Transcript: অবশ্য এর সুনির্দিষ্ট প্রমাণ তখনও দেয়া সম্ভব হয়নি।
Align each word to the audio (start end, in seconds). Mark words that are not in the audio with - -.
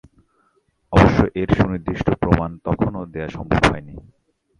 অবশ্য 0.93 1.19
এর 1.35 1.49
সুনির্দিষ্ট 1.57 2.07
প্রমাণ 2.13 2.49
তখনও 2.65 3.01
দেয়া 3.05 3.29
সম্ভব 3.29 3.61
হয়নি। 3.69 3.95